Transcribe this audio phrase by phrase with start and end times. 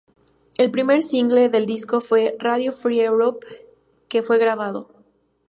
[0.57, 3.45] El primer single del disco fue "Radio Free Europe",
[4.09, 4.89] que fue regrabado.